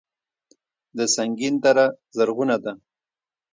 د 0.97 0.99
سنګین 1.15 1.55
دره 1.63 1.85
زرغونه 2.15 2.57
ده 2.63 2.73